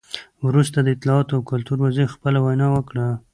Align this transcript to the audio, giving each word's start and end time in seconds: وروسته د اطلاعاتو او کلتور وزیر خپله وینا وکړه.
وروسته 0.47 0.77
د 0.81 0.87
اطلاعاتو 0.95 1.33
او 1.37 1.41
کلتور 1.51 1.77
وزیر 1.85 2.07
خپله 2.15 2.39
وینا 2.45 2.67
وکړه. 2.71 3.07